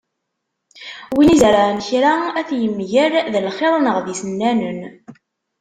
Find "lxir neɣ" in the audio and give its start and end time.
3.47-3.97